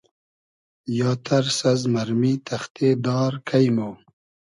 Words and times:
یا 0.99 1.11
تئرس 1.25 1.59
از 1.71 1.81
مئرمی 1.93 2.33
تئختې 2.47 2.89
دار 3.05 3.33
کݷ 3.47 3.65
مۉ 3.75 3.79